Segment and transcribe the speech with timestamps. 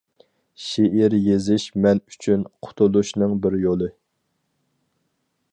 [0.67, 3.95] شېئىر يېزىش مەن ئۈچۈن قۇتۇلۇشنىڭ بىر يولى.